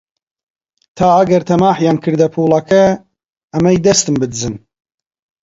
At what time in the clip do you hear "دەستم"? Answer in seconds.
3.85-4.15